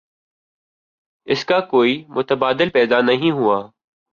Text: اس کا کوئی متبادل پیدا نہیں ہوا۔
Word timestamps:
اس 1.27 1.45
کا 1.45 1.59
کوئی 1.59 2.03
متبادل 2.07 2.69
پیدا 2.69 3.01
نہیں 3.01 3.31
ہوا۔ 3.31 3.67